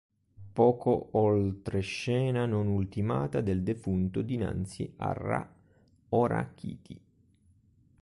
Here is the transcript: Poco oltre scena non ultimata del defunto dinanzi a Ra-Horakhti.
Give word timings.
Poco 0.51 1.09
oltre 1.11 1.79
scena 1.81 2.47
non 2.47 2.65
ultimata 2.65 3.39
del 3.39 3.61
defunto 3.61 4.23
dinanzi 4.23 4.91
a 4.97 5.11
Ra-Horakhti. 5.13 7.01